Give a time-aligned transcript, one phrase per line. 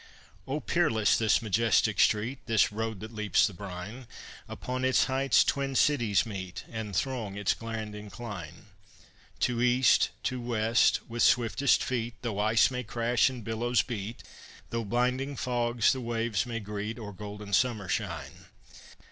[0.47, 4.07] O peerless this majestic street, This road that leaps the brine!
[4.49, 8.65] Upon its heights twin cities meet, And throng its grand incline,
[9.41, 14.23] To east, to west, with swiftest feet, Though ice may crash and billows beat,
[14.71, 18.45] Though blinding fogs the wave may greet Or golden summer shine.